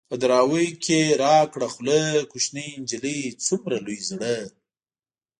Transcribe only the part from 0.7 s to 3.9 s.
کې را کړه خوله ـ کوشنۍ نجلۍ څومره